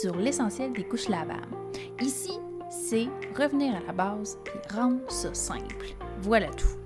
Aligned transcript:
sur 0.00 0.16
l'essentiel 0.16 0.72
des 0.72 0.84
couches 0.84 1.08
lavables. 1.08 1.54
Ici, 2.00 2.32
c'est 2.70 3.06
revenir 3.36 3.76
à 3.76 3.80
la 3.80 3.92
base 3.92 4.38
et 4.46 4.72
rendre 4.74 5.10
ça 5.10 5.34
simple. 5.34 5.94
Voilà 6.20 6.48
tout. 6.54 6.78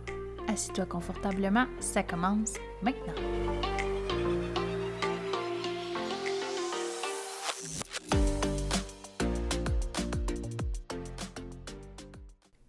Assis-toi 0.49 0.87
confortablement, 0.87 1.67
ça 1.79 2.03
commence 2.03 2.55
maintenant. 2.83 3.15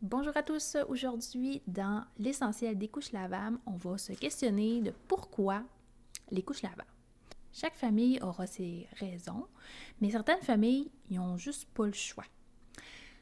Bonjour 0.04 0.38
à 0.38 0.44
tous. 0.44 0.78
Aujourd'hui, 0.88 1.64
dans 1.66 2.04
l'essentiel 2.20 2.78
des 2.78 2.88
couches 2.88 3.14
lavables, 3.14 3.58
on 3.66 3.78
va 3.78 3.98
se 3.98 4.14
questionner 4.14 4.82
de 4.82 4.94
pourquoi 5.08 5.64
les 6.30 6.44
couches 6.44 6.62
lavables. 6.62 6.95
Chaque 7.56 7.76
famille 7.78 8.20
aura 8.22 8.48
ses 8.48 8.86
raisons, 9.00 9.48
mais 10.02 10.12
certaines 10.12 10.42
familles 10.42 10.92
n'ont 11.10 11.38
juste 11.38 11.70
pas 11.74 11.86
le 11.86 11.94
choix. 11.94 12.26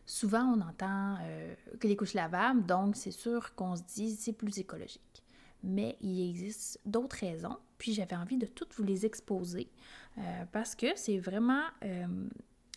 Souvent, 0.07 0.55
on 0.57 0.61
entend 0.61 1.17
euh, 1.21 1.53
que 1.79 1.87
les 1.87 1.95
couches 1.95 2.15
lavables, 2.15 2.65
donc 2.65 2.95
c'est 2.95 3.11
sûr 3.11 3.53
qu'on 3.53 3.75
se 3.75 3.83
dit 3.83 4.15
c'est 4.15 4.33
plus 4.33 4.57
écologique. 4.57 5.23
Mais 5.61 5.97
il 6.01 6.27
existe 6.27 6.79
d'autres 6.83 7.17
raisons, 7.17 7.57
puis 7.77 7.93
j'avais 7.93 8.15
envie 8.15 8.37
de 8.37 8.47
toutes 8.47 8.73
vous 8.73 8.83
les 8.83 9.05
exposer 9.05 9.69
euh, 10.17 10.45
parce 10.51 10.73
que 10.73 10.87
c'est 10.95 11.19
vraiment 11.19 11.65
euh, 11.85 12.07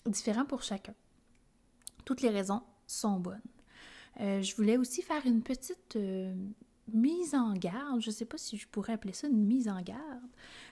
différent 0.04 0.44
pour 0.44 0.62
chacun. 0.62 0.94
Toutes 2.04 2.20
les 2.20 2.30
raisons 2.30 2.60
sont 2.86 3.18
bonnes. 3.18 3.40
je 4.20 4.54
voulais 4.56 4.76
aussi 4.76 5.00
faire 5.00 5.24
une 5.24 5.42
petite 5.42 5.96
mise 6.92 7.34
en 7.34 7.54
garde, 7.54 8.00
je 8.00 8.10
ne 8.10 8.14
sais 8.14 8.24
pas 8.24 8.38
si 8.38 8.56
je 8.56 8.68
pourrais 8.68 8.92
appeler 8.92 9.12
ça 9.12 9.26
une 9.26 9.44
mise 9.44 9.68
en 9.68 9.80
garde, 9.82 10.28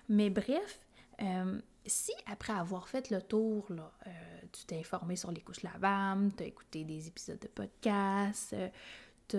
mais 0.08 0.30
bref, 0.30 0.84
euh, 1.22 1.60
si 1.86 2.12
après 2.26 2.52
avoir 2.52 2.88
fait 2.88 3.10
le 3.10 3.20
tour, 3.20 3.66
là, 3.70 3.92
euh, 4.06 4.10
tu 4.52 4.64
t'es 4.64 4.78
informé 4.78 5.16
sur 5.16 5.30
les 5.30 5.40
couches 5.40 5.62
lavables, 5.62 6.32
tu 6.36 6.42
as 6.42 6.46
écouté 6.46 6.84
des 6.84 7.08
épisodes 7.08 7.38
de 7.38 7.48
podcast, 7.48 8.54
euh, 8.54 8.68
tu 9.28 9.36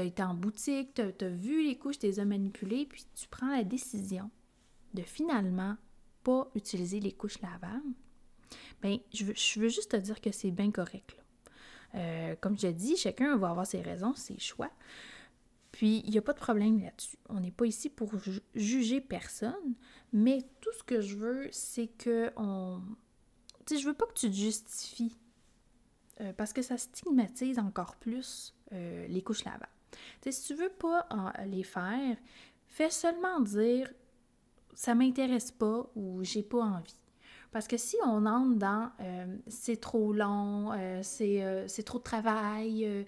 as, 0.00 0.04
été 0.04 0.22
en 0.22 0.34
boutique, 0.34 0.94
tu 0.94 1.24
as, 1.24 1.28
vu 1.28 1.64
les 1.64 1.76
couches, 1.78 1.98
tu 1.98 2.06
les 2.06 2.20
as 2.20 2.24
manipulées, 2.24 2.86
puis 2.86 3.06
tu 3.14 3.28
prends 3.28 3.50
la 3.50 3.64
décision 3.64 4.30
de 4.94 5.02
finalement 5.02 5.76
pas 6.22 6.48
utiliser 6.54 7.00
les 7.00 7.12
couches 7.12 7.40
lavables, 7.40 7.94
bien, 8.82 8.98
je 9.14 9.24
veux, 9.24 9.34
je 9.34 9.60
veux 9.60 9.68
juste 9.68 9.92
te 9.92 9.96
dire 9.96 10.20
que 10.20 10.32
c'est 10.32 10.50
bien 10.50 10.70
correct. 10.70 11.16
comme 12.40 12.58
je 12.58 12.66
l'ai 12.66 12.74
dit, 12.74 12.96
chacun 12.96 13.36
va 13.36 13.50
avoir 13.50 13.66
ses 13.66 13.80
raisons, 13.80 14.14
ses 14.14 14.38
choix. 14.38 14.70
Puis, 15.80 16.02
il 16.04 16.10
n'y 16.10 16.18
a 16.18 16.20
pas 16.20 16.34
de 16.34 16.38
problème 16.38 16.78
là-dessus. 16.78 17.16
On 17.30 17.40
n'est 17.40 17.50
pas 17.50 17.64
ici 17.64 17.88
pour 17.88 18.12
juger 18.54 19.00
personne, 19.00 19.76
mais 20.12 20.42
tout 20.60 20.68
ce 20.78 20.82
que 20.82 21.00
je 21.00 21.16
veux, 21.16 21.48
c'est 21.52 21.86
que 21.86 22.30
on. 22.36 22.82
Tu 23.64 23.76
sais, 23.76 23.80
je 23.80 23.86
veux 23.86 23.94
pas 23.94 24.04
que 24.04 24.12
tu 24.12 24.28
te 24.28 24.36
justifies. 24.36 25.16
Euh, 26.20 26.34
parce 26.34 26.52
que 26.52 26.60
ça 26.60 26.76
stigmatise 26.76 27.58
encore 27.58 27.96
plus 27.96 28.54
euh, 28.74 29.06
les 29.06 29.22
couches 29.22 29.42
lavables. 29.46 29.70
Tu 29.90 29.98
sais, 30.24 30.32
si 30.32 30.48
tu 30.48 30.54
veux 30.54 30.68
pas 30.68 31.08
les 31.46 31.62
faire, 31.62 32.14
fais 32.66 32.90
seulement 32.90 33.40
dire 33.40 33.90
ça 34.74 34.94
m'intéresse 34.94 35.50
pas 35.50 35.90
ou 35.96 36.22
j'ai 36.22 36.42
pas 36.42 36.62
envie. 36.62 37.00
Parce 37.52 37.66
que 37.66 37.78
si 37.78 37.96
on 38.04 38.26
entre 38.26 38.58
dans 38.58 38.90
euh, 39.00 39.34
c'est 39.46 39.80
trop 39.80 40.12
long, 40.12 40.72
c'est 41.00 41.82
trop 41.86 41.96
de 41.96 42.04
travail, 42.04 43.06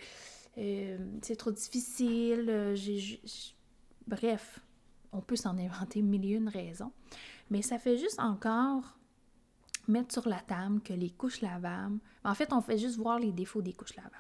euh, 0.59 0.99
c'est 1.23 1.37
trop 1.37 1.51
difficile, 1.51 2.47
euh, 2.49 2.77
bref, 4.07 4.61
on 5.13 5.21
peut 5.21 5.37
s'en 5.37 5.57
inventer 5.59 6.03
mille 6.03 6.25
et 6.25 6.35
une 6.35 6.49
raisons. 6.49 6.93
Mais 7.51 7.63
ça 7.63 7.79
fait 7.79 7.99
juste 7.99 8.21
encore 8.21 8.99
mettre 9.89 10.13
sur 10.13 10.29
la 10.29 10.41
table 10.41 10.81
que 10.81 10.93
les 10.93 11.11
couches 11.11 11.41
lavables, 11.41 11.99
en 12.25 12.35
fait, 12.35 12.53
on 12.53 12.61
fait 12.61 12.79
juste 12.79 12.97
voir 12.97 13.19
les 13.19 13.33
défauts 13.33 13.63
des 13.63 13.73
couches 13.73 13.97
lavables. 13.97 14.17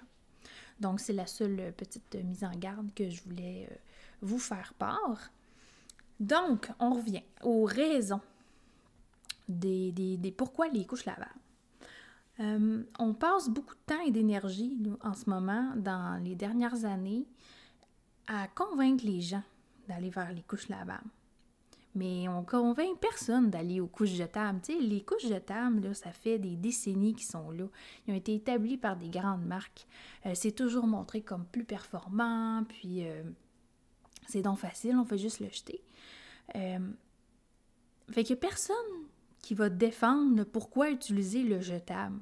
Donc, 0.81 1.01
c'est 1.01 1.13
la 1.13 1.27
seule 1.27 1.73
petite 1.77 2.15
mise 2.17 2.45
en 2.45 2.51
garde 2.53 2.93
que 2.95 3.09
je 3.09 3.23
voulais 3.23 3.69
euh, 3.71 3.75
vous 4.23 4.39
faire 4.39 4.75
part. 4.75 5.31
Donc, 6.19 6.71
on 6.79 6.95
revient 6.95 7.23
aux 7.43 7.65
raisons 7.65 8.21
des, 9.49 9.93
des 9.93 10.33
pourquoi 10.33 10.69
les 10.69 10.85
couches 10.87 11.05
lavables. 11.05 11.31
Euh, 12.43 12.83
on 12.99 13.15
passe 13.15 13.49
beaucoup 13.49 13.75
de 13.75 13.95
temps 13.95 14.01
et 14.05 14.11
d'énergie 14.11 14.77
en 15.03 15.15
ce 15.15 15.31
moment, 15.31 15.73
dans 15.77 16.23
les 16.23 16.35
dernières 16.35 16.85
années, 16.85 17.27
à 18.27 18.49
convaincre 18.49 19.05
les 19.05 19.21
gens 19.21 19.43
d'aller 19.89 20.11
vers 20.11 20.33
les 20.33 20.43
couches 20.43 20.69
lavables. 20.69 21.11
Mais 21.95 22.27
on 22.27 22.43
convainc 22.43 22.99
personne 23.01 23.51
d'aller 23.51 23.81
aux 23.81 23.87
couches 23.87 24.15
jetables. 24.15 24.61
Les 24.81 25.03
couches 25.03 25.27
jetables, 25.27 25.83
là, 25.83 25.95
ça 25.95 26.11
fait 26.11 26.39
des 26.39 26.57
décennies 26.57 27.15
qu'ils 27.15 27.27
sont 27.27 27.51
là. 27.51 27.67
Ils 28.07 28.15
ont 28.15 28.17
été 28.17 28.35
établis 28.35 28.79
par 28.79 28.97
des 28.97 29.11
grandes 29.11 29.45
marques. 29.45 29.87
Euh, 30.25 30.33
c'est 30.35 30.53
toujours 30.53 30.87
montré 30.87 31.21
comme 31.21 31.45
plus 31.45 31.65
performant, 31.65 32.65
puis 32.67 33.07
euh, 33.07 33.23
c'est 34.27 34.43
donc 34.43 34.59
facile, 34.59 34.97
on 34.97 35.05
fait 35.05 35.19
juste 35.19 35.41
le 35.41 35.49
jeter. 35.49 35.85
fait 38.11 38.25
que 38.25 38.35
personne 38.35 38.77
qui 39.43 39.55
va 39.55 39.69
défendre 39.69 40.45
pourquoi 40.45 40.91
utiliser 40.91 41.43
le 41.43 41.61
jetable. 41.61 42.19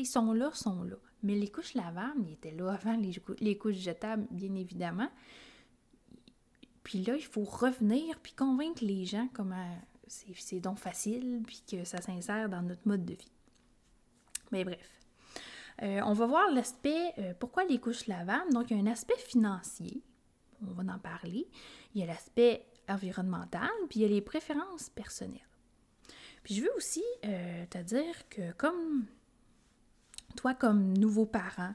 Ils 0.00 0.06
sont 0.06 0.32
là, 0.32 0.50
sont 0.52 0.82
là. 0.82 0.96
Mais 1.22 1.34
les 1.34 1.48
couches 1.48 1.74
lavables, 1.74 2.24
ils 2.26 2.34
étaient 2.34 2.52
là 2.52 2.72
avant 2.72 2.96
les, 3.40 3.58
couches 3.58 3.76
jetables, 3.76 4.26
bien 4.30 4.54
évidemment. 4.54 5.10
Puis 6.82 7.02
là, 7.02 7.16
il 7.16 7.24
faut 7.24 7.44
revenir 7.44 8.18
puis 8.20 8.32
convaincre 8.32 8.84
les 8.84 9.06
gens 9.06 9.28
comment 9.32 9.76
c'est 10.06 10.60
donc 10.60 10.78
facile 10.78 11.42
puis 11.44 11.64
que 11.68 11.84
ça 11.84 12.00
s'insère 12.00 12.48
dans 12.48 12.62
notre 12.62 12.86
mode 12.86 13.04
de 13.04 13.14
vie. 13.14 13.32
Mais 14.52 14.64
bref. 14.64 15.00
Euh, 15.82 16.00
on 16.04 16.12
va 16.12 16.26
voir 16.26 16.50
l'aspect, 16.52 17.12
euh, 17.18 17.34
pourquoi 17.38 17.64
les 17.64 17.78
couches 17.78 18.06
lavables. 18.06 18.52
Donc, 18.52 18.70
il 18.70 18.76
y 18.76 18.80
a 18.80 18.82
un 18.82 18.90
aspect 18.90 19.18
financier, 19.18 20.02
on 20.62 20.72
va 20.72 20.94
en 20.94 20.98
parler. 20.98 21.46
Il 21.94 22.00
y 22.00 22.04
a 22.04 22.06
l'aspect 22.06 22.64
environnemental, 22.88 23.68
puis 23.88 24.00
il 24.00 24.02
y 24.02 24.04
a 24.06 24.08
les 24.08 24.22
préférences 24.22 24.88
personnelles. 24.90 25.40
Puis 26.42 26.54
je 26.54 26.62
veux 26.62 26.74
aussi 26.76 27.02
euh, 27.24 27.66
te 27.66 27.78
dire 27.78 28.28
que 28.28 28.52
comme 28.52 29.06
toi, 30.36 30.54
comme 30.54 30.96
nouveau 30.96 31.26
parent, 31.26 31.74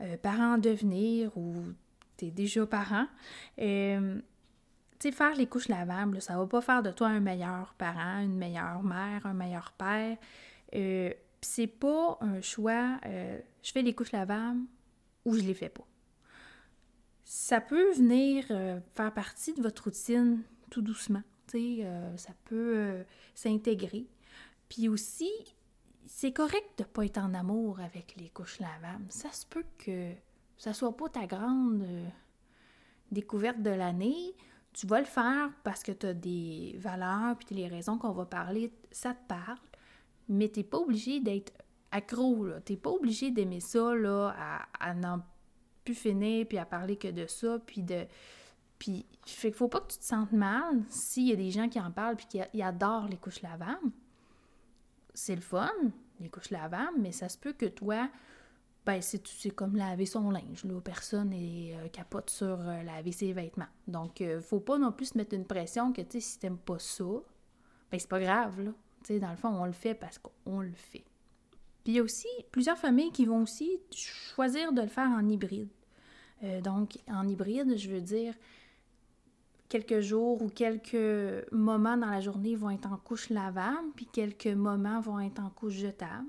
euh, 0.00 0.16
parent 0.16 0.54
à 0.54 0.58
devenir 0.58 1.36
ou 1.36 1.54
tu 2.16 2.26
es 2.26 2.30
déjà 2.30 2.66
parent, 2.66 3.06
euh, 3.58 4.20
tu 4.98 5.08
sais, 5.08 5.12
faire 5.12 5.34
les 5.34 5.46
couches 5.46 5.68
lavables, 5.68 6.20
ça 6.20 6.36
va 6.36 6.46
pas 6.46 6.60
faire 6.60 6.82
de 6.82 6.90
toi 6.90 7.08
un 7.08 7.20
meilleur 7.20 7.74
parent, 7.78 8.20
une 8.20 8.36
meilleure 8.36 8.82
mère, 8.82 9.24
un 9.24 9.32
meilleur 9.32 9.72
père. 9.72 10.16
Euh, 10.74 11.12
c'est 11.40 11.66
pas 11.66 12.18
un 12.20 12.42
choix, 12.42 12.98
je 13.04 13.72
fais 13.72 13.80
les 13.80 13.94
couches 13.94 14.12
lavables 14.12 14.60
ou 15.24 15.34
je 15.34 15.40
les 15.40 15.54
fais 15.54 15.70
pas. 15.70 15.86
Ça 17.24 17.62
peut 17.62 17.92
venir 17.92 18.44
faire 18.92 19.14
partie 19.14 19.54
de 19.54 19.62
votre 19.62 19.84
routine 19.84 20.42
tout 20.68 20.82
doucement. 20.82 21.22
Euh, 21.58 22.16
ça 22.16 22.32
peut 22.44 22.74
euh, 22.76 23.02
s'intégrer. 23.34 24.06
Puis 24.68 24.88
aussi, 24.88 25.30
c'est 26.06 26.32
correct 26.32 26.66
de 26.78 26.82
ne 26.82 26.88
pas 26.88 27.04
être 27.04 27.18
en 27.18 27.34
amour 27.34 27.80
avec 27.80 28.14
les 28.16 28.28
couches 28.28 28.60
lavables. 28.60 29.06
Ça 29.10 29.30
se 29.32 29.46
peut 29.46 29.64
que 29.78 30.12
ça 30.56 30.74
soit 30.74 30.96
pas 30.96 31.08
ta 31.08 31.26
grande 31.26 31.82
euh, 31.82 32.08
découverte 33.10 33.62
de 33.62 33.70
l'année. 33.70 34.34
Tu 34.72 34.86
vas 34.86 35.00
le 35.00 35.06
faire 35.06 35.50
parce 35.64 35.82
que 35.82 35.92
tu 35.92 36.06
as 36.06 36.14
des 36.14 36.76
valeurs, 36.78 37.36
puis 37.36 37.54
les 37.54 37.68
raisons 37.68 37.98
qu'on 37.98 38.12
va 38.12 38.26
parler, 38.26 38.72
ça 38.90 39.14
te 39.14 39.26
parle. 39.26 39.58
Mais 40.28 40.48
tu 40.48 40.60
n'es 40.60 40.64
pas 40.64 40.78
obligé 40.78 41.20
d'être 41.20 41.52
accro, 41.90 42.46
Tu 42.64 42.72
n'es 42.72 42.78
pas 42.78 42.90
obligé 42.90 43.30
d'aimer 43.30 43.60
ça, 43.60 43.94
là, 43.94 44.34
à, 44.78 44.94
n'en 44.94 45.22
plus 45.84 45.94
finir, 45.94 46.46
puis 46.46 46.58
à 46.58 46.64
parler 46.64 46.96
que 46.96 47.08
de 47.08 47.26
ça, 47.26 47.58
puis 47.58 47.82
de 47.82 48.06
puis, 48.78 49.04
qu'il 49.26 49.52
faut 49.52 49.68
pas 49.68 49.80
que 49.80 49.92
tu 49.92 49.98
te 49.98 50.04
sentes 50.04 50.32
mal 50.32 50.82
s'il 50.88 51.28
y 51.28 51.32
a 51.32 51.36
des 51.36 51.50
gens 51.50 51.68
qui 51.68 51.78
en 51.78 51.90
parlent 51.90 52.16
puis 52.16 52.26
qui 52.26 52.62
adorent 52.62 53.08
les 53.08 53.18
couches 53.18 53.42
lavables. 53.42 53.90
C'est 55.14 55.34
le 55.34 55.40
fun, 55.40 55.70
les 56.20 56.28
couches 56.28 56.50
lavables, 56.50 56.98
mais 56.98 57.12
ça 57.12 57.28
se 57.28 57.38
peut 57.38 57.52
que 57.52 57.66
toi, 57.66 58.08
ben, 58.86 59.00
c'est 59.02 59.50
comme 59.50 59.76
laver 59.76 60.06
son 60.06 60.30
linge. 60.30 60.64
Là. 60.64 60.80
Personne 60.80 61.30
n'est 61.30 61.76
euh, 61.76 61.88
capote 61.88 62.30
sur 62.30 62.58
euh, 62.60 62.82
laver 62.82 63.12
ses 63.12 63.32
vêtements. 63.32 63.68
Donc, 63.86 64.20
euh, 64.20 64.40
faut 64.40 64.60
pas 64.60 64.78
non 64.78 64.90
plus 64.92 65.06
se 65.06 65.18
mettre 65.18 65.34
une 65.34 65.44
pression 65.44 65.92
que, 65.92 66.00
tu 66.02 66.12
sais, 66.12 66.20
si 66.20 66.38
t'aimes 66.38 66.58
pas 66.58 66.78
ça, 66.78 67.04
ben, 67.90 67.98
c'est 67.98 68.08
pas 68.08 68.20
grave, 68.20 68.60
là. 68.62 68.72
Tu 69.04 69.18
dans 69.18 69.30
le 69.30 69.36
fond, 69.36 69.48
on 69.48 69.64
le 69.64 69.72
fait 69.72 69.94
parce 69.94 70.18
qu'on 70.18 70.60
le 70.60 70.72
fait. 70.74 71.04
Puis 71.84 71.92
il 71.92 71.94
y 71.94 71.98
a 72.00 72.02
aussi 72.02 72.28
plusieurs 72.50 72.76
familles 72.76 73.12
qui 73.12 73.24
vont 73.24 73.42
aussi 73.42 73.80
choisir 73.94 74.72
de 74.72 74.82
le 74.82 74.88
faire 74.88 75.08
en 75.08 75.26
hybride. 75.26 75.70
donc, 76.62 76.98
en 77.08 77.26
hybride, 77.26 77.78
je 77.78 77.88
veux 77.88 78.02
dire, 78.02 78.34
quelques 79.70 80.00
jours 80.00 80.42
ou 80.42 80.48
quelques 80.50 81.50
moments 81.52 81.96
dans 81.96 82.10
la 82.10 82.20
journée 82.20 82.56
vont 82.56 82.70
être 82.70 82.92
en 82.92 82.98
couche 82.98 83.30
lavable, 83.30 83.88
puis 83.96 84.06
quelques 84.12 84.48
moments 84.48 85.00
vont 85.00 85.20
être 85.20 85.40
en 85.40 85.48
couche 85.48 85.74
jetable. 85.74 86.26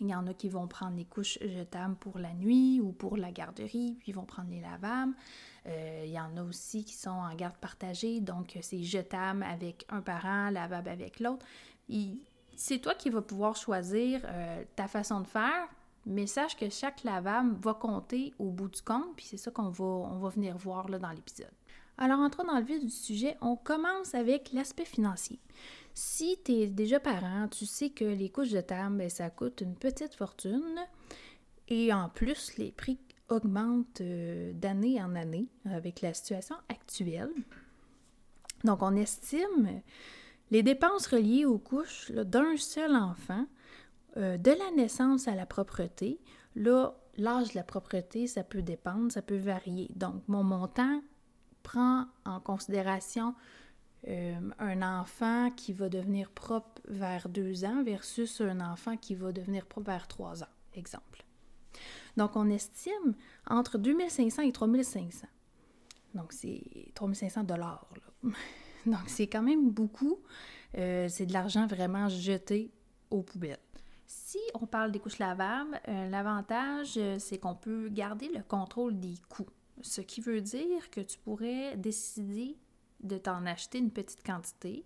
Il 0.00 0.08
y 0.08 0.14
en 0.14 0.26
a 0.26 0.34
qui 0.34 0.48
vont 0.48 0.66
prendre 0.66 0.96
les 0.96 1.04
couches 1.04 1.38
jetables 1.40 1.94
pour 1.96 2.18
la 2.18 2.32
nuit 2.32 2.80
ou 2.80 2.90
pour 2.90 3.16
la 3.16 3.30
garderie, 3.30 3.94
puis 4.00 4.08
ils 4.08 4.14
vont 4.14 4.24
prendre 4.24 4.50
les 4.50 4.60
lavables. 4.60 5.12
Euh, 5.66 6.02
il 6.04 6.12
y 6.12 6.18
en 6.18 6.36
a 6.36 6.42
aussi 6.42 6.84
qui 6.84 6.94
sont 6.94 7.10
en 7.10 7.32
garde 7.34 7.56
partagée, 7.58 8.20
donc 8.20 8.58
c'est 8.60 8.82
jetable 8.82 9.44
avec 9.44 9.86
un 9.90 10.00
parent, 10.00 10.50
lavable 10.50 10.88
avec 10.88 11.20
l'autre. 11.20 11.46
c'est 12.56 12.78
toi 12.78 12.94
qui 12.94 13.10
vas 13.10 13.22
pouvoir 13.22 13.54
choisir 13.54 14.22
euh, 14.24 14.64
ta 14.74 14.88
façon 14.88 15.20
de 15.20 15.26
faire, 15.26 15.68
mais 16.06 16.26
sache 16.26 16.56
que 16.56 16.68
chaque 16.70 17.04
lavable 17.04 17.54
va 17.62 17.74
compter 17.74 18.32
au 18.38 18.50
bout 18.50 18.68
du 18.68 18.82
compte, 18.82 19.14
puis 19.14 19.26
c'est 19.26 19.36
ça 19.36 19.50
qu'on 19.50 19.68
va, 19.68 20.28
venir 20.30 20.56
voir 20.56 20.86
dans 20.86 21.10
l'épisode. 21.10 21.52
Alors, 21.96 22.18
entrons 22.20 22.44
dans 22.44 22.58
le 22.58 22.64
vif 22.64 22.82
du 22.82 22.90
sujet, 22.90 23.36
on 23.40 23.56
commence 23.56 24.14
avec 24.14 24.52
l'aspect 24.52 24.84
financier. 24.84 25.38
Si 25.94 26.38
tu 26.44 26.52
es 26.52 26.66
déjà 26.66 26.98
parent, 26.98 27.46
tu 27.48 27.66
sais 27.66 27.90
que 27.90 28.04
les 28.04 28.30
couches 28.30 28.50
de 28.50 28.60
table, 28.60 28.96
ben, 28.96 29.08
ça 29.08 29.30
coûte 29.30 29.60
une 29.60 29.76
petite 29.76 30.14
fortune. 30.14 30.80
Et 31.68 31.92
en 31.92 32.08
plus, 32.08 32.56
les 32.58 32.72
prix 32.72 32.98
augmentent 33.28 34.00
euh, 34.00 34.52
d'année 34.54 35.00
en 35.02 35.14
année 35.14 35.46
avec 35.64 36.00
la 36.00 36.12
situation 36.12 36.56
actuelle. 36.68 37.30
Donc, 38.64 38.82
on 38.82 38.96
estime 38.96 39.80
les 40.50 40.62
dépenses 40.62 41.06
reliées 41.06 41.44
aux 41.44 41.58
couches 41.58 42.10
d'un 42.10 42.56
seul 42.56 42.96
enfant, 42.96 43.46
euh, 44.16 44.36
de 44.36 44.50
la 44.50 44.70
naissance 44.76 45.28
à 45.28 45.34
la 45.34 45.46
propreté. 45.46 46.18
Là, 46.56 46.94
l'âge 47.16 47.50
de 47.50 47.56
la 47.56 47.62
propreté, 47.62 48.26
ça 48.26 48.42
peut 48.42 48.62
dépendre, 48.62 49.12
ça 49.12 49.22
peut 49.22 49.36
varier. 49.36 49.90
Donc, 49.94 50.22
mon 50.28 50.42
montant 50.42 51.00
prend 51.64 52.06
en 52.24 52.38
considération 52.38 53.34
euh, 54.06 54.34
un 54.58 54.82
enfant 54.82 55.50
qui 55.50 55.72
va 55.72 55.88
devenir 55.88 56.30
propre 56.30 56.82
vers 56.86 57.28
deux 57.28 57.64
ans 57.64 57.82
versus 57.82 58.40
un 58.42 58.60
enfant 58.60 58.96
qui 58.98 59.14
va 59.14 59.32
devenir 59.32 59.64
propre 59.64 59.86
vers 59.86 60.06
trois 60.06 60.42
ans, 60.42 60.52
exemple. 60.74 61.24
Donc, 62.16 62.36
on 62.36 62.48
estime 62.50 63.14
entre 63.48 63.78
2500 63.78 64.42
et 64.42 64.52
3500. 64.52 65.26
Donc, 66.14 66.32
c'est 66.32 66.62
3500 66.94 67.44
dollars. 67.44 67.88
Donc, 68.86 69.02
c'est 69.06 69.26
quand 69.26 69.42
même 69.42 69.70
beaucoup. 69.70 70.18
Euh, 70.76 71.08
c'est 71.08 71.26
de 71.26 71.32
l'argent 71.32 71.66
vraiment 71.66 72.08
jeté 72.08 72.70
aux 73.10 73.22
poubelles. 73.22 73.58
Si 74.06 74.38
on 74.52 74.66
parle 74.66 74.92
des 74.92 74.98
couches 74.98 75.18
lavables, 75.18 75.80
euh, 75.88 76.10
l'avantage, 76.10 77.00
c'est 77.18 77.38
qu'on 77.38 77.54
peut 77.54 77.88
garder 77.88 78.28
le 78.28 78.42
contrôle 78.42 79.00
des 79.00 79.14
coûts. 79.30 79.48
Ce 79.84 80.00
qui 80.00 80.22
veut 80.22 80.40
dire 80.40 80.90
que 80.90 81.02
tu 81.02 81.18
pourrais 81.18 81.76
décider 81.76 82.56
de 83.02 83.18
t'en 83.18 83.44
acheter 83.44 83.78
une 83.78 83.90
petite 83.90 84.24
quantité, 84.24 84.82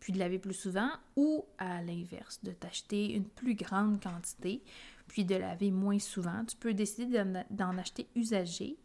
puis 0.00 0.12
de 0.12 0.18
laver 0.18 0.40
plus 0.40 0.54
souvent, 0.54 0.90
ou 1.14 1.44
à 1.56 1.80
l'inverse, 1.82 2.42
de 2.42 2.50
t'acheter 2.50 3.12
une 3.12 3.26
plus 3.26 3.54
grande 3.54 4.02
quantité, 4.02 4.60
puis 5.06 5.24
de 5.24 5.36
laver 5.36 5.70
moins 5.70 6.00
souvent. 6.00 6.44
Tu 6.44 6.56
peux 6.56 6.74
décider 6.74 7.22
d'en 7.48 7.78
acheter 7.78 8.08
usagé. 8.16 8.76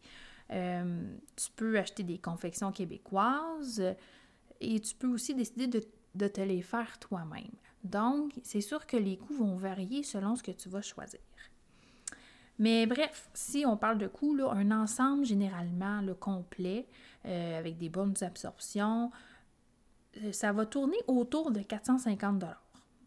Euh, 0.51 1.17
tu 1.35 1.49
peux 1.55 1.79
acheter 1.79 2.03
des 2.03 2.19
confections 2.19 2.71
québécoises 2.71 3.83
et 4.61 4.79
tu 4.79 4.93
peux 4.95 5.07
aussi 5.07 5.33
décider 5.33 5.65
de, 5.65 5.81
de 6.13 6.27
te 6.27 6.41
les 6.41 6.61
faire 6.61 6.99
toi-même. 6.99 7.51
Donc, 7.83 8.33
c'est 8.43 8.61
sûr 8.61 8.85
que 8.85 8.97
les 8.97 9.17
coûts 9.17 9.33
vont 9.33 9.55
varier 9.55 10.03
selon 10.03 10.35
ce 10.35 10.43
que 10.43 10.51
tu 10.51 10.69
vas 10.69 10.83
choisir. 10.83 11.21
Mais 12.59 12.85
bref, 12.85 13.29
si 13.33 13.65
on 13.65 13.77
parle 13.77 13.97
de 13.97 14.07
coûts, 14.07 14.37
un 14.51 14.71
ensemble 14.71 15.25
généralement 15.25 16.01
le 16.01 16.13
complet, 16.13 16.87
euh, 17.25 17.57
avec 17.57 17.77
des 17.77 17.89
bonnes 17.89 18.15
absorptions, 18.21 19.11
euh, 20.17 20.31
ça 20.33 20.51
va 20.51 20.65
tourner 20.65 20.97
autour 21.07 21.51
de 21.51 21.61
450 21.61 22.43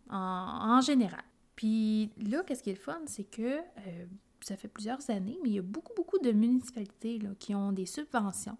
en, 0.09 0.17
en 0.17 0.81
général. 0.81 1.23
Puis 1.55 2.11
là, 2.17 2.43
qu'est-ce 2.45 2.63
qui 2.63 2.71
est 2.71 2.75
le 2.75 2.79
fun, 2.79 3.01
c'est 3.07 3.25
que 3.25 3.59
euh, 3.59 4.07
ça 4.41 4.57
fait 4.57 4.69
plusieurs 4.69 5.09
années, 5.11 5.39
mais 5.43 5.51
il 5.51 5.55
y 5.55 5.59
a 5.59 5.63
beaucoup, 5.63 5.93
beaucoup 5.95 6.19
de 6.19 6.33
municipalités 6.33 7.21
qui 7.39 7.55
ont 7.55 7.73
des 7.73 7.87
subventions. 7.87 8.57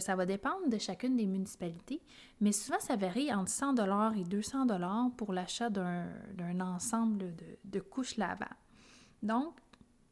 ça 0.00 0.16
va 0.16 0.26
dépendre 0.26 0.68
de 0.68 0.78
chacune 0.78 1.16
des 1.16 1.26
municipalités, 1.26 2.00
mais 2.40 2.50
souvent 2.50 2.80
ça 2.80 2.96
varie 2.96 3.32
entre 3.32 3.50
100 3.50 3.76
et 4.16 4.24
200 4.24 5.10
pour 5.16 5.32
l'achat 5.32 5.70
d'un 5.70 6.60
ensemble 6.60 7.18
de, 7.18 7.32
de 7.64 7.80
couches 7.80 8.16
lavables. 8.16 8.56
Donc, 9.22 9.54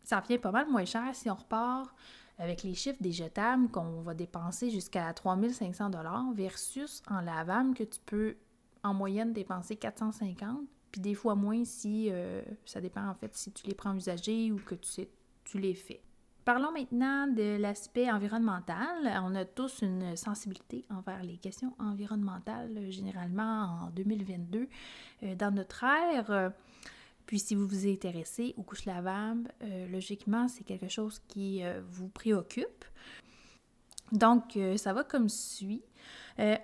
ça 0.04 0.20
revient 0.20 0.38
pas 0.38 0.52
mal 0.52 0.68
moins 0.68 0.84
cher 0.84 1.14
si 1.14 1.30
on 1.30 1.34
repart 1.34 1.94
avec 2.38 2.62
les 2.62 2.74
chiffres 2.74 3.00
des 3.00 3.12
jetables 3.12 3.68
qu'on 3.68 4.02
va 4.02 4.14
dépenser 4.14 4.70
jusqu'à 4.70 5.12
3500 5.12 5.90
versus 6.34 7.02
en 7.08 7.20
lavable 7.20 7.74
que 7.74 7.84
tu 7.84 8.00
peux 8.04 8.36
en 8.82 8.94
moyenne 8.94 9.32
dépenser 9.32 9.76
450 9.76 10.60
puis 10.90 11.00
des 11.00 11.14
fois 11.14 11.34
moins 11.34 11.64
si 11.64 12.08
euh, 12.10 12.42
ça 12.66 12.80
dépend 12.80 13.08
en 13.08 13.14
fait 13.14 13.34
si 13.34 13.50
tu 13.52 13.66
les 13.66 13.74
prends 13.74 13.94
usagés 13.94 14.52
ou 14.52 14.56
que 14.56 14.74
tu, 14.74 14.88
sais, 14.88 15.08
tu 15.44 15.58
les 15.58 15.74
fais. 15.74 16.02
Parlons 16.44 16.72
maintenant 16.72 17.28
de 17.28 17.56
l'aspect 17.56 18.10
environnemental. 18.10 19.08
On 19.22 19.34
a 19.36 19.44
tous 19.44 19.82
une 19.82 20.16
sensibilité 20.16 20.84
envers 20.90 21.22
les 21.22 21.36
questions 21.36 21.72
environnementales, 21.78 22.90
généralement 22.90 23.84
en 23.84 23.90
2022. 23.90 24.68
Euh, 25.22 25.34
dans 25.36 25.54
notre 25.54 25.84
ère, 25.84 26.52
puis 27.32 27.38
si 27.38 27.54
vous 27.54 27.66
vous 27.66 27.88
intéressez 27.88 28.52
aux 28.58 28.62
couches 28.62 28.84
lavables, 28.84 29.50
euh, 29.62 29.88
logiquement, 29.88 30.48
c'est 30.48 30.64
quelque 30.64 30.88
chose 30.88 31.18
qui 31.28 31.64
euh, 31.64 31.80
vous 31.88 32.10
préoccupe. 32.10 32.84
Donc, 34.12 34.54
euh, 34.58 34.76
ça 34.76 34.92
va 34.92 35.02
comme 35.02 35.30
suit. 35.30 35.82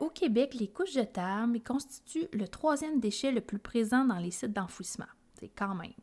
au 0.00 0.10
Québec, 0.10 0.52
les 0.52 0.68
couches 0.68 0.92
jetables 0.92 1.62
constituent 1.62 2.28
le 2.34 2.46
troisième 2.48 3.00
déchet 3.00 3.32
le 3.32 3.40
plus 3.40 3.58
présent 3.58 4.04
dans 4.04 4.18
les 4.18 4.30
sites 4.30 4.52
d'enfouissement. 4.52 5.08
C'est 5.40 5.48
quand 5.48 5.74
même. 5.74 5.94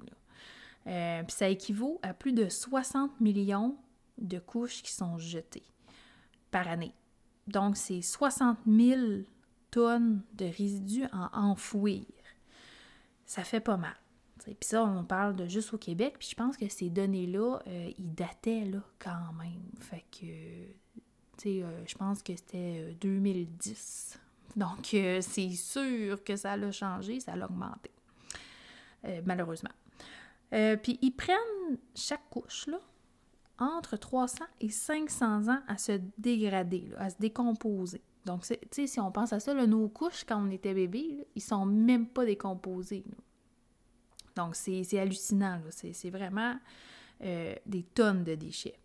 Là. 0.88 1.23
puis 1.23 1.35
ça 1.35 1.47
équivaut 1.47 2.00
à 2.01 2.15
plus 2.15 2.33
de 2.33 2.50
60 2.50 3.21
millions 3.21 3.77
de 4.17 4.39
couches 4.39 4.81
qui 4.81 4.91
sont 4.91 5.19
jetées 5.19 5.69
par 6.50 6.67
année. 6.67 6.95
Donc, 7.45 7.77
c'est 7.77 8.01
60 8.01 8.57
000 8.65 9.00
tonnes 9.69 10.23
de 10.33 10.45
résidus 10.45 11.06
à 11.12 11.39
enfouir. 11.39 12.03
Ça 13.27 13.44
fait 13.44 13.59
pas 13.59 13.77
mal. 13.77 13.95
Puis 14.44 14.56
ça, 14.62 14.84
on 14.84 15.04
parle 15.04 15.36
de 15.36 15.48
juste 15.48 15.74
au 15.74 15.78
Québec, 15.78 16.16
puis 16.20 16.28
je 16.30 16.36
pense 16.36 16.58
que 16.58 16.68
ces 16.68 16.90
données-là, 16.90 17.60
euh, 17.68 17.92
ils 17.98 18.14
dataient 18.14 18.66
là, 18.66 18.80
quand 19.00 19.34
même. 19.40 19.64
Fait 19.80 20.04
que, 20.12 20.26
tu 20.26 21.02
sais, 21.38 21.64
euh, 21.64 21.86
je 21.88 21.96
pense 21.96 22.22
que 22.22 22.36
c'était 22.36 22.96
2010. 23.02 24.18
Euh, 24.18 24.60
Donc, 24.60 24.88
c'est 25.22 25.50
sûr 25.50 26.24
que 26.24 26.36
ça 26.36 26.54
a 26.54 26.72
changé, 26.72 27.20
ça 27.20 27.34
a 27.34 27.46
augmenté, 27.46 27.92
malheureusement. 29.26 29.72
puis 30.52 31.00
ils 31.02 31.12
prennent 31.12 31.78
chaque 31.96 32.30
couche, 32.30 32.68
là, 32.68 32.80
entre 33.58 33.98
300 33.98 34.46
et 34.60 34.70
500 34.70 35.48
ans 35.48 35.62
à 35.68 35.78
se 35.78 36.00
dégrader, 36.18 36.92
à 36.98 37.10
se 37.10 37.16
décomposer. 37.20 38.02
Donc, 38.26 38.42
tu 38.42 38.56
sais, 38.72 38.88
si 38.88 39.00
on 39.00 39.12
pense 39.12 39.34
à 39.34 39.39
ça, 39.39 39.54
nos 39.54 39.88
couches, 39.88 40.24
quand 40.25 40.44
on 40.44 40.50
était 40.50 40.74
bébé, 40.74 41.27
ils 41.36 41.42
sont 41.42 41.65
même 41.65 42.08
pas 42.08 42.25
décomposés. 42.25 43.04
Donc, 44.36 44.56
c'est 44.56 45.00
hallucinant. 45.00 45.62
C'est 45.72 46.10
vraiment 46.10 46.56
euh, 47.24 47.56
des 47.65 47.84
tonnes 47.84 48.24
de 48.24 48.36
déchets. 48.36 48.77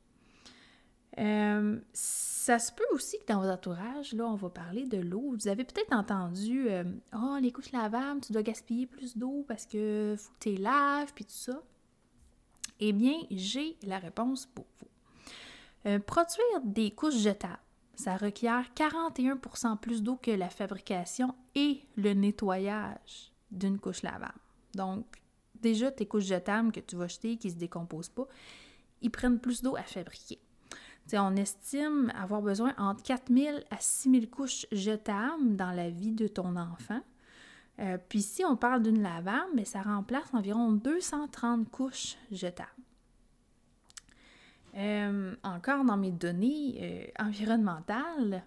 Euh, 1.19 1.81
ça 1.93 2.59
se 2.61 2.71
peut 2.73 2.87
aussi 2.93 3.19
que 3.19 3.27
dans 3.33 3.41
vos 3.41 3.49
entourages, 3.49 4.13
là, 4.13 4.25
on 4.27 4.37
va 4.37 4.49
parler 4.49 4.87
de 4.87 4.99
l'eau. 4.99 5.35
Vous 5.37 5.49
avez 5.49 5.65
peut-être 5.65 5.93
entendu 5.93 6.69
euh, 6.69 6.85
Oh, 7.15 7.37
les 7.41 7.51
couches 7.51 7.73
lavables, 7.73 8.21
tu 8.21 8.33
dois 8.33 8.43
gaspiller 8.43 8.87
plus 8.87 9.17
d'eau 9.17 9.45
parce 9.49 9.67
que 9.67 10.15
faut 10.17 10.31
que 10.39 10.51
tu 10.51 10.63
laves, 10.63 11.13
puis 11.15 11.25
tout 11.25 11.33
ça. 11.33 11.61
Eh 12.79 12.93
bien, 12.93 13.15
j'ai 13.31 13.77
la 13.83 13.99
réponse 13.99 14.47
pour 14.47 14.65
vous. 14.79 15.99
produire 16.01 16.61
des 16.65 16.93
couches 16.93 17.19
jetables, 17.19 17.59
ça 17.95 18.17
requiert 18.17 18.65
41% 18.75 19.77
plus 19.79 20.03
d'eau 20.03 20.17
que 20.17 20.31
la 20.31 20.49
fabrication 20.49 21.35
et 21.55 21.83
le 21.97 22.15
nettoyage 22.15 23.33
d'une 23.51 23.79
couche 23.79 24.03
lavable. 24.03 24.39
Donc, 24.75 25.05
déjà 25.61 25.91
tes 25.91 26.07
couches 26.07 26.25
jetables 26.25 26.73
que 26.73 26.81
tu 26.81 26.97
vas 26.97 27.09
jeter 27.09 27.37
qui 27.37 27.49
ne 27.49 27.53
se 27.53 27.59
décomposent 27.59 28.09
pas, 28.09 28.27
ils 29.03 29.11
prennent 29.11 29.39
plus 29.39 29.63
d'eau 29.63 29.77
à 29.77 29.83
fabriquer. 29.83 30.39
on 31.13 31.37
estime 31.37 32.13
avoir 32.15 32.43
besoin 32.43 32.75
entre 32.79 33.03
4000 33.03 33.65
à 33.71 33.79
6000 33.79 34.31
couches 34.31 34.67
jetables 34.73 35.57
dans 35.57 35.73
la 35.73 35.91
vie 35.91 36.13
de 36.13 36.29
ton 36.29 36.57
enfant. 36.57 37.01
Euh, 37.79 37.97
puis 38.09 38.21
si 38.21 38.45
on 38.45 38.57
parle 38.57 38.83
d'une 38.83 39.03
lavable, 39.03 39.51
mais 39.55 39.65
ça 39.65 39.81
remplace 39.81 40.35
environ 40.35 40.73
230 40.73 41.71
couches 41.71 42.17
jetables. 42.31 42.69
Euh, 44.77 45.35
encore 45.43 45.85
dans 45.85 45.97
mes 45.97 46.13
données 46.13 46.79
euh, 46.81 47.25
environnementales, 47.25 48.45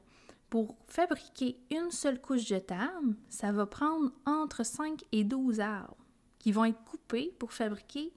pour 0.49 0.75
fabriquer 0.85 1.57
une 1.71 1.89
seule 1.89 2.21
couche 2.21 2.45
jetable, 2.45 3.15
ça 3.27 3.51
va 3.51 3.65
prendre 3.65 4.11
entre 4.25 4.63
5 4.63 5.03
et 5.11 5.23
12 5.23 5.59
arbres 5.59 5.97
qui 6.43 6.51
vont 6.51 6.65
être 6.65 6.83
coupés 6.83 7.33
pour 7.39 7.53
fabriquer 7.53 8.11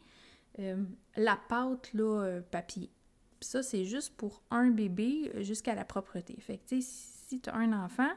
euh, 0.58 0.82
la 1.16 1.36
pâte 1.36 1.94
là, 1.94 2.24
euh, 2.24 2.40
papier. 2.40 2.90
ça, 3.40 3.62
c'est 3.62 3.84
juste 3.84 4.16
pour 4.16 4.42
un 4.50 4.70
bébé 4.70 5.30
euh, 5.36 5.42
jusqu'à 5.44 5.76
la 5.76 5.84
propreté. 5.84 6.36
Fait 6.40 6.58
que, 6.58 6.80
si 6.80 7.40
tu 7.40 7.48
as 7.48 7.54
un 7.54 7.72
enfant, 7.72 8.10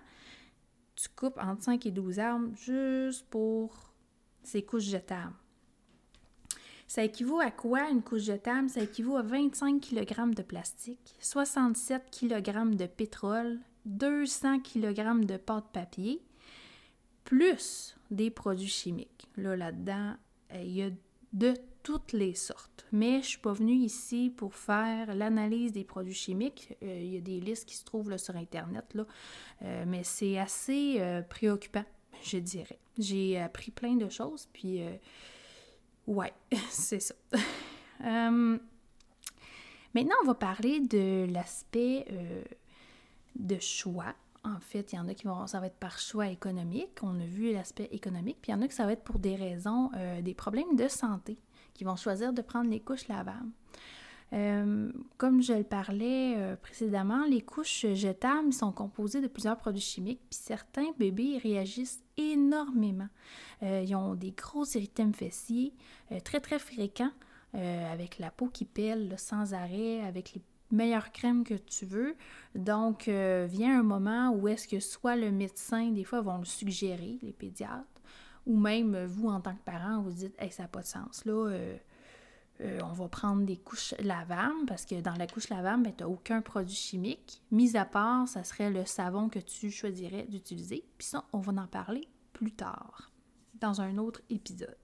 tu 0.95 1.09
coupes 1.09 1.37
entre 1.37 1.61
5 1.61 1.85
et 1.85 1.91
12 1.91 2.17
arbres 2.17 2.55
juste 2.55 3.27
pour 3.29 3.93
ces 4.41 4.63
couches 4.63 4.85
jetables. 4.85 5.35
Ça 6.87 7.03
équivaut 7.03 7.39
à 7.39 7.51
quoi 7.51 7.87
une 7.91 8.01
couche 8.01 8.23
jetable? 8.23 8.67
Ça 8.67 8.81
équivaut 8.81 9.17
à 9.17 9.21
25 9.21 9.79
kg 9.79 10.33
de 10.33 10.41
plastique, 10.41 11.13
67 11.19 12.09
kg 12.09 12.75
de 12.75 12.87
pétrole, 12.87 13.59
200 13.85 14.61
kg 14.61 15.23
de 15.23 15.37
pâte 15.37 15.67
papier, 15.71 16.19
plus 17.29 17.95
des 18.09 18.31
produits 18.31 18.67
chimiques. 18.67 19.29
Là, 19.37 19.55
là-dedans, 19.55 20.15
euh, 20.53 20.63
il 20.63 20.71
y 20.71 20.81
a 20.81 20.89
de 21.33 21.53
toutes 21.83 22.11
les 22.11 22.33
sortes. 22.33 22.87
Mais 22.91 23.11
je 23.11 23.17
ne 23.17 23.21
suis 23.21 23.37
pas 23.37 23.53
venue 23.53 23.75
ici 23.75 24.33
pour 24.35 24.55
faire 24.55 25.13
l'analyse 25.13 25.71
des 25.71 25.83
produits 25.83 26.15
chimiques. 26.15 26.75
Euh, 26.81 26.99
il 26.99 27.13
y 27.13 27.17
a 27.17 27.21
des 27.21 27.39
listes 27.39 27.67
qui 27.67 27.75
se 27.75 27.85
trouvent 27.85 28.09
là, 28.09 28.17
sur 28.17 28.35
Internet, 28.35 28.95
là. 28.95 29.05
Euh, 29.61 29.83
mais 29.87 30.03
c'est 30.03 30.39
assez 30.39 30.99
préoccupant, 31.29 31.85
je 32.23 32.39
dirais. 32.39 32.79
J'ai 32.97 33.39
appris 33.39 33.69
plein 33.69 33.95
de 33.95 34.09
choses, 34.09 34.49
puis 34.51 34.81
ouais, 36.07 36.33
c'est 36.71 36.99
ça. 36.99 37.13
maintenant, 37.99 38.55
on 40.23 40.25
va 40.25 40.33
parler 40.33 40.79
de 40.79 41.27
l'aspect 41.31 42.07
de 43.35 43.59
choix 43.59 44.15
en 44.43 44.59
fait, 44.59 44.93
il 44.93 44.95
y 44.95 44.99
en 44.99 45.07
a 45.07 45.13
qui 45.13 45.25
vont, 45.25 45.47
ça 45.47 45.59
va 45.59 45.67
être 45.67 45.77
par 45.77 45.99
choix 45.99 46.27
économique, 46.27 46.99
on 47.01 47.19
a 47.19 47.25
vu 47.25 47.51
l'aspect 47.53 47.89
économique, 47.91 48.37
puis 48.41 48.51
il 48.51 48.55
y 48.55 48.57
en 48.57 48.61
a 48.61 48.67
qui 48.67 48.75
ça 48.75 48.85
va 48.85 48.93
être 48.93 49.03
pour 49.03 49.19
des 49.19 49.35
raisons, 49.35 49.91
euh, 49.95 50.21
des 50.21 50.33
problèmes 50.33 50.75
de 50.75 50.87
santé, 50.87 51.37
qui 51.73 51.83
vont 51.83 51.95
choisir 51.95 52.31
de 52.31 52.41
prendre 52.41 52.69
les 52.69 52.79
couches 52.79 53.07
lavables. 53.07 53.51
Euh, 54.31 54.91
comme 55.17 55.41
je 55.41 55.53
le 55.53 55.63
parlais 55.63 56.35
euh, 56.37 56.55
précédemment, 56.55 57.25
les 57.25 57.41
couches 57.41 57.87
jetables 57.93 58.53
sont 58.53 58.71
composées 58.71 59.21
de 59.21 59.27
plusieurs 59.27 59.57
produits 59.57 59.81
chimiques, 59.81 60.21
puis 60.29 60.39
certains 60.41 60.91
bébés 60.97 61.39
réagissent 61.41 62.03
énormément. 62.17 63.09
ils 63.61 63.95
ont 63.95 64.15
des 64.15 64.31
gros 64.31 64.65
érythèmes 64.65 65.13
fessiers, 65.13 65.73
très 66.23 66.39
très 66.39 66.59
fréquents, 66.59 67.11
avec 67.53 68.19
la 68.19 68.29
peau 68.29 68.47
qui 68.47 68.65
pèle 68.65 69.15
sans 69.17 69.53
arrêt, 69.53 70.01
avec 70.01 70.33
les 70.33 70.41
meilleure 70.71 71.11
crème 71.11 71.43
que 71.43 71.53
tu 71.53 71.85
veux. 71.85 72.15
Donc, 72.55 73.07
euh, 73.07 73.47
vient 73.49 73.79
un 73.79 73.83
moment 73.83 74.31
où 74.31 74.47
est-ce 74.47 74.67
que 74.67 74.79
soit 74.79 75.15
le 75.15 75.31
médecin, 75.31 75.91
des 75.91 76.03
fois, 76.03 76.21
vont 76.21 76.37
le 76.37 76.45
suggérer, 76.45 77.19
les 77.21 77.33
pédiatres, 77.33 77.85
ou 78.45 78.57
même 78.57 79.05
vous, 79.05 79.29
en 79.29 79.41
tant 79.41 79.53
que 79.53 79.63
parent, 79.63 80.01
vous 80.01 80.11
dites 80.11 80.35
Hey, 80.39 80.51
ça 80.51 80.63
n'a 80.63 80.69
pas 80.69 80.81
de 80.81 80.87
sens. 80.87 81.25
Là, 81.25 81.49
euh, 81.49 81.77
euh, 82.61 82.79
on 82.83 82.93
va 82.93 83.07
prendre 83.07 83.43
des 83.45 83.57
couches 83.57 83.93
lavables 83.99 84.65
parce 84.67 84.85
que 84.85 84.99
dans 85.01 85.15
la 85.15 85.27
couche 85.27 85.49
lavable, 85.49 85.83
ben, 85.83 85.93
tu 85.95 86.03
n'as 86.03 86.09
aucun 86.09 86.41
produit 86.41 86.75
chimique. 86.75 87.41
Mis 87.51 87.77
à 87.77 87.85
part, 87.85 88.27
ça 88.27 88.43
serait 88.43 88.69
le 88.69 88.85
savon 88.85 89.29
que 89.29 89.39
tu 89.39 89.71
choisirais 89.71 90.23
d'utiliser. 90.23 90.83
Puis 90.97 91.07
ça, 91.07 91.25
on 91.33 91.39
va 91.39 91.53
en 91.61 91.67
parler 91.67 92.07
plus 92.33 92.51
tard, 92.51 93.11
dans 93.59 93.81
un 93.81 93.97
autre 93.97 94.21
épisode. 94.29 94.77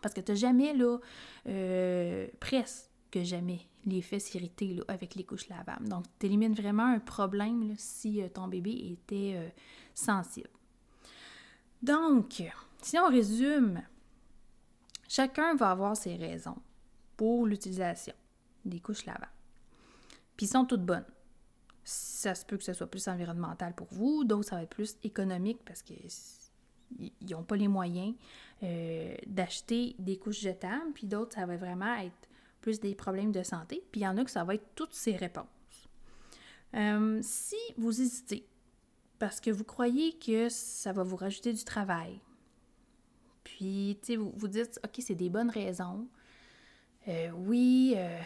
Parce 0.00 0.14
que 0.14 0.20
tu 0.20 0.32
n'as 0.32 0.38
jamais, 0.38 0.74
là, 0.74 0.98
presque 2.40 2.91
que 3.12 3.22
jamais 3.22 3.60
l'effet 3.84 4.18
s'irriter 4.18 4.80
avec 4.88 5.14
les 5.14 5.22
couches 5.22 5.48
lavables. 5.48 5.88
Donc, 5.88 6.04
tu 6.18 6.26
élimines 6.26 6.54
vraiment 6.54 6.86
un 6.86 6.98
problème 6.98 7.74
si 7.76 8.22
euh, 8.22 8.28
ton 8.28 8.48
bébé 8.48 8.70
était 8.92 9.34
euh, 9.36 9.48
sensible. 9.94 10.48
Donc, 11.82 12.42
si 12.80 12.98
on 12.98 13.08
résume, 13.08 13.82
chacun 15.08 15.54
va 15.54 15.70
avoir 15.70 15.96
ses 15.96 16.16
raisons 16.16 16.56
pour 17.16 17.46
l'utilisation 17.46 18.14
des 18.64 18.80
couches 18.80 19.04
lavables. 19.04 19.28
Puis, 20.36 20.46
sont 20.46 20.64
toutes 20.64 20.84
bonnes. 20.84 21.04
Ça 21.84 22.34
se 22.34 22.46
peut 22.46 22.56
que 22.56 22.64
ce 22.64 22.72
soit 22.72 22.86
plus 22.86 23.08
environnemental 23.08 23.74
pour 23.74 23.88
vous, 23.90 24.24
d'autres, 24.24 24.48
ça 24.48 24.56
va 24.56 24.62
être 24.62 24.70
plus 24.70 24.96
économique 25.02 25.58
parce 25.64 25.82
qu'ils 25.82 27.10
n'ont 27.28 27.42
pas 27.42 27.56
les 27.56 27.66
moyens 27.66 28.14
euh, 28.62 29.16
d'acheter 29.26 29.96
des 29.98 30.16
couches 30.16 30.40
jetables, 30.40 30.92
puis 30.94 31.08
d'autres, 31.08 31.34
ça 31.34 31.44
va 31.44 31.56
vraiment 31.56 31.96
être 31.96 32.28
plus 32.62 32.80
des 32.80 32.94
problèmes 32.94 33.32
de 33.32 33.42
santé, 33.42 33.84
puis 33.92 34.00
il 34.00 34.04
y 34.04 34.08
en 34.08 34.16
a 34.16 34.24
que 34.24 34.30
ça 34.30 34.44
va 34.44 34.54
être 34.54 34.74
toutes 34.74 34.94
ces 34.94 35.16
réponses. 35.16 35.46
Euh, 36.74 37.20
si 37.22 37.56
vous 37.76 38.00
hésitez, 38.00 38.46
parce 39.18 39.40
que 39.40 39.50
vous 39.50 39.64
croyez 39.64 40.14
que 40.14 40.48
ça 40.48 40.92
va 40.92 41.02
vous 41.02 41.16
rajouter 41.16 41.52
du 41.52 41.64
travail, 41.64 42.18
puis 43.44 43.98
vous 44.16 44.32
vous 44.36 44.48
dites, 44.48 44.80
OK, 44.84 44.94
c'est 45.00 45.14
des 45.14 45.28
bonnes 45.28 45.50
raisons, 45.50 46.06
euh, 47.08 47.30
oui, 47.32 47.94
euh, 47.96 48.20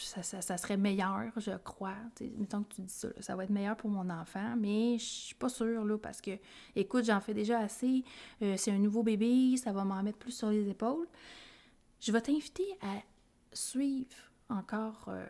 ça, 0.00 0.58
serait 0.58 0.76
meilleur, 0.76 1.30
je 1.36 1.56
crois. 1.58 1.94
mettons 2.36 2.64
que 2.64 2.74
tu 2.74 2.80
dis 2.82 2.92
ça, 2.92 3.08
ça 3.20 3.36
va 3.36 3.44
être 3.44 3.50
meilleur 3.50 3.76
pour 3.76 3.88
mon 3.88 4.10
enfant, 4.10 4.56
mais 4.58 4.98
je 4.98 5.04
suis 5.04 5.34
pas 5.36 5.48
sûre, 5.48 5.84
là, 5.84 5.96
parce 5.96 6.20
que, 6.20 6.32
écoute, 6.74 7.04
j'en 7.04 7.20
fais 7.20 7.34
déjà 7.34 7.60
assez, 7.60 8.02
c'est 8.40 8.72
un 8.72 8.78
nouveau 8.78 9.02
bébé, 9.02 9.56
ça 9.56 9.72
va 9.72 9.84
m'en 9.84 10.02
mettre 10.02 10.18
plus 10.18 10.32
sur 10.32 10.50
les 10.50 10.68
épaules. 10.68 11.06
Je 12.00 12.12
vais 12.12 12.20
t'inviter 12.20 12.66
à 12.82 13.02
suivre 13.52 14.14
encore 14.48 15.06
euh, 15.08 15.26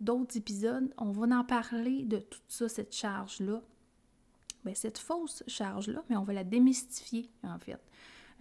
d'autres 0.00 0.36
épisodes. 0.36 0.92
On 0.98 1.12
va 1.12 1.36
en 1.36 1.44
parler 1.44 2.02
de 2.04 2.18
toute 2.18 2.42
ça, 2.48 2.68
cette 2.68 2.94
charge-là. 2.94 3.62
Bien, 4.64 4.74
cette 4.74 4.98
fausse 4.98 5.42
charge-là, 5.46 6.02
mais 6.08 6.16
on 6.16 6.24
va 6.24 6.32
la 6.32 6.44
démystifier, 6.44 7.30
en 7.42 7.58
fait, 7.58 7.78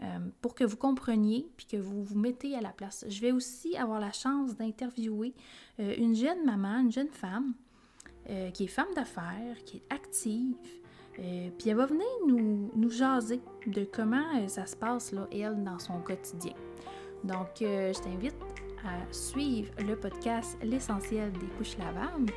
euh, 0.01 0.19
pour 0.41 0.55
que 0.55 0.63
vous 0.63 0.77
compreniez 0.77 1.49
puis 1.57 1.65
que 1.65 1.77
vous 1.77 2.03
vous 2.03 2.17
mettez 2.17 2.55
à 2.55 2.61
la 2.61 2.71
place. 2.71 3.05
Je 3.09 3.19
vais 3.19 3.31
aussi 3.31 3.75
avoir 3.75 3.99
la 3.99 4.13
chance 4.13 4.55
d'interviewer 4.55 5.33
euh, 5.79 5.95
une 5.97 6.15
jeune 6.15 6.45
maman, 6.45 6.79
une 6.79 6.91
jeune 6.91 7.11
femme, 7.11 7.53
qui 8.53 8.63
est 8.63 8.67
femme 8.67 8.93
d'affaires, 8.95 9.61
qui 9.65 9.77
est 9.77 9.93
active, 9.93 10.55
puis 11.11 11.69
elle 11.69 11.75
va 11.75 11.85
venir 11.85 12.07
nous, 12.25 12.71
nous 12.73 12.89
jaser 12.89 13.41
de 13.67 13.83
comment 13.83 14.47
ça 14.47 14.65
se 14.65 14.77
passe, 14.77 15.11
là, 15.11 15.27
elle, 15.29 15.61
dans 15.61 15.77
son 15.77 15.99
quotidien. 15.99 16.53
Donc, 17.23 17.61
euh, 17.61 17.93
je 17.93 17.99
t'invite 17.99 18.35
à 18.85 19.13
suivre 19.13 19.71
le 19.79 19.95
podcast 19.95 20.57
L'essentiel 20.61 21.31
des 21.33 21.47
couches 21.57 21.77
lavables 21.77 22.31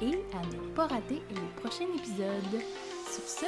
et 0.00 0.18
à 0.34 0.46
ne 0.46 0.74
pas 0.74 0.86
rater 0.86 1.20
le 1.30 1.60
prochain 1.60 1.86
épisode. 1.96 2.62
Sur 3.10 3.22
ce, 3.22 3.46